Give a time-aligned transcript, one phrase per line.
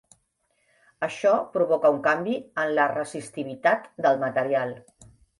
[1.07, 4.73] Això provoca un canvi en la resistivitat del material.